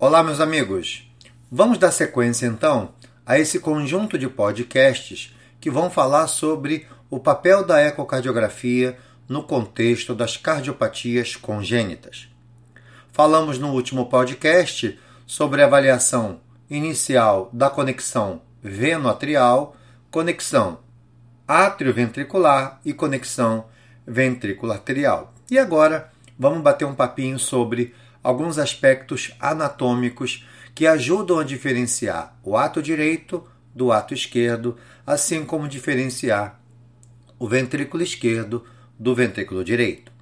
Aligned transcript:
Olá, 0.00 0.22
meus 0.22 0.38
amigos. 0.38 1.10
Vamos 1.50 1.76
dar 1.76 1.90
sequência 1.90 2.46
então 2.46 2.90
a 3.26 3.36
esse 3.36 3.58
conjunto 3.58 4.16
de 4.16 4.28
podcasts 4.28 5.34
que 5.60 5.68
vão 5.68 5.90
falar 5.90 6.28
sobre 6.28 6.86
o 7.10 7.18
papel 7.18 7.66
da 7.66 7.82
ecocardiografia 7.82 8.96
no 9.28 9.42
contexto 9.42 10.14
das 10.14 10.36
cardiopatias 10.36 11.34
congênitas. 11.34 12.28
Falamos 13.10 13.58
no 13.58 13.72
último 13.72 14.06
podcast 14.06 14.96
sobre 15.26 15.62
a 15.62 15.64
avaliação 15.64 16.38
inicial 16.70 17.50
da 17.52 17.68
conexão 17.68 18.40
veno-atrial, 18.62 19.74
conexão 20.12 20.78
atrioventricular 21.48 22.80
e 22.84 22.92
conexão 22.92 23.64
ventricular-atrial. 24.06 25.34
E 25.50 25.58
agora 25.58 26.12
vamos 26.38 26.62
bater 26.62 26.84
um 26.84 26.94
papinho 26.94 27.36
sobre 27.36 27.92
alguns 28.28 28.58
aspectos 28.58 29.34
anatômicos 29.40 30.46
que 30.74 30.86
ajudam 30.86 31.38
a 31.38 31.44
diferenciar 31.44 32.38
o 32.44 32.58
ato 32.58 32.82
direito 32.82 33.42
do 33.74 33.90
ato 33.90 34.12
esquerdo, 34.12 34.76
assim 35.06 35.46
como 35.46 35.66
diferenciar 35.66 36.60
o 37.38 37.48
ventrículo 37.48 38.02
esquerdo 38.02 38.66
do 38.98 39.14
ventrículo 39.14 39.64
direito. 39.64 40.12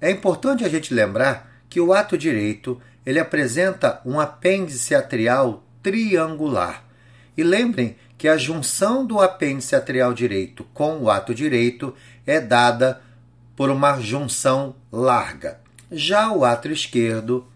É 0.00 0.08
importante 0.08 0.64
a 0.64 0.68
gente 0.68 0.94
lembrar 0.94 1.50
que 1.68 1.80
o 1.80 1.92
ato 1.92 2.16
direito 2.16 2.80
ele 3.04 3.18
apresenta 3.18 4.00
um 4.06 4.20
apêndice 4.20 4.94
atrial 4.94 5.64
triangular. 5.82 6.84
E 7.36 7.42
lembrem 7.42 7.96
que 8.16 8.28
a 8.28 8.36
junção 8.36 9.04
do 9.04 9.18
apêndice 9.18 9.74
atrial 9.74 10.14
direito 10.14 10.62
com 10.72 11.00
o 11.00 11.10
ato 11.10 11.34
direito 11.34 11.92
é 12.24 12.40
dada 12.40 13.02
por 13.56 13.68
uma 13.68 13.98
junção 13.98 14.76
larga. 14.92 15.66
Já 15.90 16.30
o 16.30 16.44
átrio 16.44 16.74
esquerdo, 16.74 17.46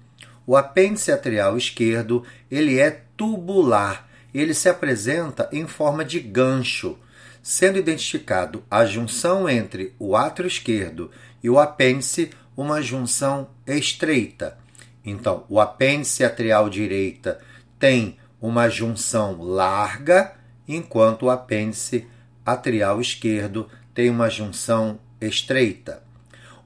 o 0.46 0.56
apêndice 0.56 1.12
atrial 1.12 1.56
esquerdo, 1.56 2.24
ele 2.50 2.78
é 2.78 3.02
tubular. 3.16 4.08
Ele 4.32 4.54
se 4.54 4.68
apresenta 4.68 5.48
em 5.52 5.66
forma 5.66 6.04
de 6.04 6.18
gancho, 6.18 6.98
sendo 7.42 7.78
identificado 7.78 8.64
a 8.70 8.86
junção 8.86 9.48
entre 9.48 9.94
o 9.98 10.16
átrio 10.16 10.46
esquerdo 10.46 11.10
e 11.42 11.50
o 11.50 11.58
apêndice, 11.58 12.30
uma 12.56 12.80
junção 12.80 13.48
estreita. 13.66 14.56
Então, 15.04 15.44
o 15.48 15.60
apêndice 15.60 16.24
atrial 16.24 16.70
direita 16.70 17.40
tem 17.78 18.16
uma 18.40 18.68
junção 18.68 19.42
larga, 19.42 20.32
enquanto 20.66 21.24
o 21.24 21.30
apêndice 21.30 22.06
atrial 22.44 23.00
esquerdo 23.00 23.68
tem 23.94 24.08
uma 24.08 24.30
junção 24.30 24.98
estreita. 25.20 26.02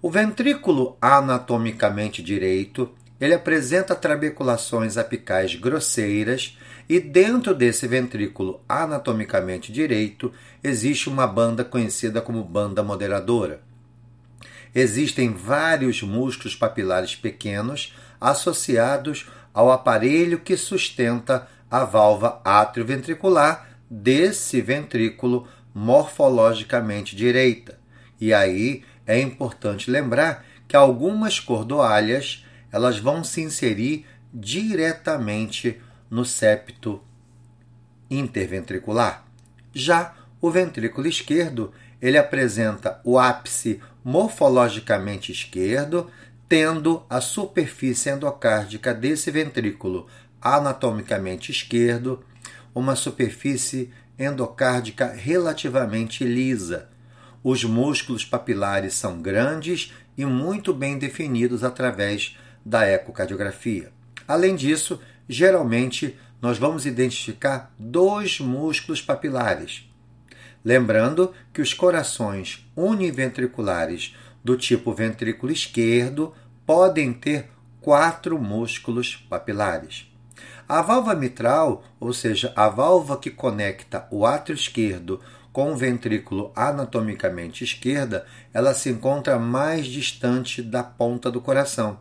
O 0.07 0.09
ventrículo 0.09 0.97
anatomicamente 1.01 2.23
direito, 2.23 2.95
ele 3.21 3.35
apresenta 3.35 3.93
trabeculações 3.93 4.97
apicais 4.97 5.57
grosseiras 5.57 6.57
e 6.89 7.01
dentro 7.01 7.53
desse 7.53 7.89
ventrículo 7.89 8.61
anatomicamente 8.69 9.73
direito 9.73 10.33
existe 10.63 11.09
uma 11.09 11.27
banda 11.27 11.65
conhecida 11.65 12.21
como 12.21 12.45
banda 12.45 12.85
moderadora. 12.85 13.61
Existem 14.73 15.35
vários 15.35 16.01
músculos 16.03 16.55
papilares 16.55 17.17
pequenos 17.17 17.93
associados 18.21 19.29
ao 19.53 19.73
aparelho 19.73 20.39
que 20.39 20.57
sustenta 20.57 21.49
a 21.69 21.85
válvula 21.85 22.41
atrioventricular 22.45 23.71
desse 23.91 24.61
ventrículo 24.61 25.49
morfologicamente 25.75 27.17
direita. 27.17 27.77
E 28.21 28.33
aí 28.33 28.85
é 29.07 29.21
importante 29.21 29.91
lembrar 29.91 30.45
que 30.67 30.77
algumas 30.77 31.39
cordoalhas 31.39 32.45
elas 32.73 32.99
vão 32.99 33.23
se 33.23 33.41
inserir 33.41 34.05
diretamente 34.33 35.81
no 36.11 36.25
septo 36.25 37.03
interventricular. 38.11 39.25
Já 39.73 40.15
o 40.41 40.51
ventrículo 40.51 41.07
esquerdo, 41.07 41.73
ele 42.01 42.19
apresenta 42.19 43.01
o 43.05 43.19
ápice 43.19 43.81
morfologicamente 44.05 45.33
esquerdo, 45.33 46.11
tendo 46.49 47.05
a 47.11 47.21
superfície 47.21 48.11
endocárdica 48.11 48.95
desse 48.95 49.31
ventrículo 49.31 50.07
anatomicamente 50.41 51.51
esquerdo 51.51 52.25
uma 52.75 52.95
superfície 52.95 53.91
endocárdica 54.19 55.13
relativamente 55.13 56.25
lisa. 56.25 56.89
Os 57.49 57.63
músculos 57.63 58.25
papilares 58.25 58.95
são 58.95 59.23
grandes 59.23 59.95
e 60.19 60.25
muito 60.25 60.75
bem 60.75 60.99
definidos 60.99 61.63
através 61.63 62.37
da 62.65 62.85
ecocardiografia. 62.89 63.93
Além 64.27 64.57
disso, 64.57 65.01
geralmente 65.29 66.19
nós 66.43 66.59
vamos 66.59 66.87
identificar 66.87 67.73
dois 67.79 68.41
músculos 68.41 69.01
papilares. 69.01 69.89
Lembrando 70.65 71.33
que 71.53 71.63
os 71.63 71.73
corações 71.73 72.69
univentriculares 72.75 74.17
do 74.43 74.57
tipo 74.57 74.93
ventrículo 74.93 75.53
esquerdo 75.53 76.35
podem 76.67 77.13
ter 77.13 77.49
quatro 77.81 78.43
músculos 78.43 79.25
papilares. 79.31 80.13
A 80.69 80.83
válvula 80.83 81.15
mitral, 81.15 81.85
ou 82.01 82.13
seja, 82.13 82.53
a 82.57 82.69
válvula 82.69 83.21
que 83.21 83.31
conecta 83.31 84.09
o 84.11 84.27
átrio 84.27 84.57
esquerdo 84.57 85.21
com 85.57 85.73
o 85.73 85.75
ventrículo 85.75 86.53
anatomicamente 86.55 87.65
esquerda, 87.65 88.27
ela 88.53 88.75
se 88.75 88.91
encontra 88.91 89.39
mais 89.39 89.87
distante 89.87 90.61
da 90.61 90.85
ponta 90.85 91.31
do 91.31 91.41
coração 91.41 91.99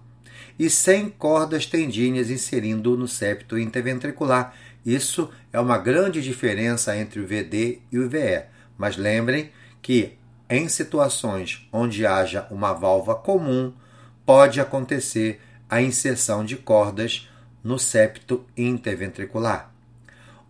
e 0.60 0.70
sem 0.70 1.08
cordas 1.08 1.66
tendíneas 1.66 2.30
inserindo 2.30 2.98
no 2.98 3.08
septo 3.08 3.58
interventricular. 3.58 4.54
Isso 4.86 5.30
é 5.54 5.60
uma 5.62 5.78
grande 5.78 6.22
diferença 6.22 6.98
entre 6.98 7.22
o 7.22 7.26
VD 7.26 7.80
e 7.90 7.98
o 7.98 8.10
VE. 8.10 8.44
Mas 8.78 8.98
lembrem 8.98 9.50
que 9.82 10.18
em 10.50 10.68
situações 10.68 11.66
onde 11.72 12.06
haja 12.06 12.46
uma 12.52 12.74
válvula 12.74 13.16
comum, 13.16 13.72
pode 14.26 14.60
acontecer 14.60 15.40
a 15.70 15.82
inserção 15.82 16.44
de 16.44 16.58
cordas 16.58 17.30
no 17.64 17.80
septo 17.80 18.46
interventricular. 18.58 19.75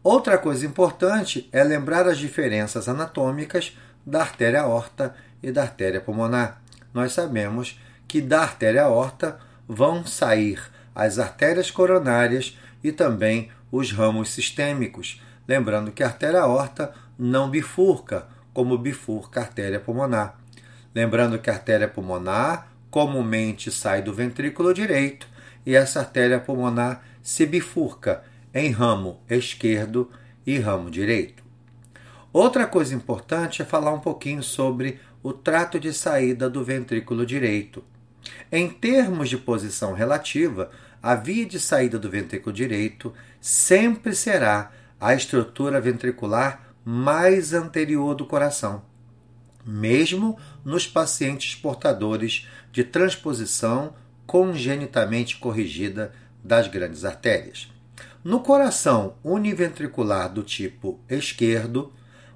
Outra 0.06 0.38
coisa 0.38 0.64
importante 0.68 1.50
é 1.52 1.64
lembrar 1.64 2.08
as 2.08 2.20
diferenças 2.20 2.88
anatômicas 2.88 3.76
da 4.06 4.22
artéria 4.22 4.62
aorta 4.62 5.16
e 5.42 5.52
da 5.52 5.64
artéria 5.64 6.00
pulmonar. 6.00 6.62
Nós 6.94 7.12
sabemos 7.12 7.82
que 8.08 8.22
da 8.22 8.42
artéria 8.42 8.84
aorta 8.84 9.40
vão 9.68 10.06
sair 10.06 10.62
as 10.94 11.18
artérias 11.18 11.72
coronárias 11.72 12.56
e 12.84 12.92
também 12.92 13.50
os 13.72 13.92
ramos 13.92 14.30
sistêmicos. 14.30 15.20
Lembrando 15.48 15.92
que 15.92 16.04
a 16.04 16.06
artéria 16.06 16.42
aorta 16.42 16.94
não 17.18 17.50
bifurca, 17.50 18.28
como 18.54 18.78
bifurca 18.78 19.40
a 19.40 19.44
artéria 19.44 19.80
pulmonar. 19.80 20.38
Lembrando 20.94 21.40
que 21.40 21.50
a 21.50 21.54
artéria 21.54 21.88
pulmonar 21.88 22.68
comumente 22.92 23.72
sai 23.72 24.04
do 24.04 24.14
ventrículo 24.14 24.72
direito 24.72 25.28
e 25.66 25.76
essa 25.76 26.02
artéria 26.02 26.40
pulmonar 26.40 27.04
se 27.24 27.44
bifurca 27.48 28.22
em 28.56 28.72
ramo 28.72 29.20
esquerdo 29.30 30.10
e 30.48 30.58
ramo 30.58 30.90
direito. 30.90 31.44
Outra 32.32 32.66
coisa 32.66 32.96
importante 32.96 33.62
é 33.62 33.66
falar 33.66 33.94
um 33.94 34.00
pouquinho 34.00 34.42
sobre 34.42 35.00
o 35.22 35.34
trato 35.34 35.78
de 35.78 35.94
saída 35.94 36.50
do 36.50 36.64
ventrículo 36.64 37.26
direito. 37.26 37.84
Em 38.50 38.70
termos 38.70 39.30
de 39.30 39.38
posição 39.38 39.94
relativa, 39.94 40.72
a 41.04 41.16
via 41.16 41.46
de 41.46 41.60
saída 41.60 42.00
do 42.00 42.10
ventrículo 42.10 42.56
direito 42.56 43.14
sempre 43.42 44.16
será 44.16 44.72
a 45.00 45.14
estrutura 45.14 45.82
ventricular 45.82 46.74
mais 46.84 47.54
anterior 47.54 48.16
do 48.16 48.26
coração, 48.26 48.84
mesmo 49.66 50.40
nos 50.64 50.88
pacientes 50.88 51.56
portadores 51.56 52.48
de 52.72 52.84
transposição 52.84 53.94
congenitamente 54.26 55.38
corrigida 55.38 56.14
das 56.44 56.68
grandes 56.68 57.04
artérias. 57.04 57.75
No 58.26 58.40
coração 58.40 59.14
univentricular 59.24 60.34
do 60.34 60.42
tipo 60.42 61.00
esquerdo, 61.08 61.94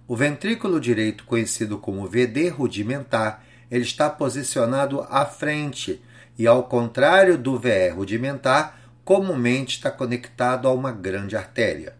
o 0.07 0.15
ventrículo 0.15 0.79
direito, 0.79 1.23
conhecido 1.23 1.79
como 1.79 2.07
VD 2.07 2.49
rudimentar, 2.49 3.43
ele 3.71 3.85
está 3.85 4.07
posicionado 4.07 5.01
à 5.09 5.25
frente 5.25 5.99
e, 6.37 6.45
ao 6.45 6.65
contrário 6.65 7.39
do 7.39 7.57
VE 7.57 7.89
rudimentar, 7.89 8.79
comumente 9.03 9.77
está 9.77 9.89
conectado 9.89 10.67
a 10.67 10.71
uma 10.71 10.91
grande 10.91 11.35
artéria. 11.35 11.95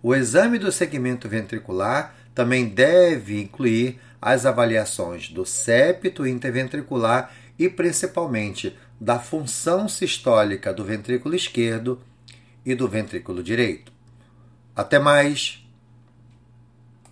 O 0.00 0.14
exame 0.14 0.56
do 0.56 0.70
segmento 0.70 1.28
ventricular 1.28 2.14
também 2.32 2.68
deve 2.68 3.42
incluir 3.42 3.98
as 4.22 4.46
avaliações 4.46 5.30
do 5.30 5.44
septo 5.44 6.24
interventricular 6.24 7.34
e 7.58 7.68
principalmente 7.68 8.78
da 9.00 9.18
função 9.18 9.88
sistólica 9.88 10.72
do 10.72 10.84
ventrículo 10.84 11.34
esquerdo 11.34 12.00
e 12.66 12.74
do 12.74 12.88
ventrículo 12.88 13.42
direito. 13.42 13.92
Até 14.74 14.98
mais! 14.98 15.65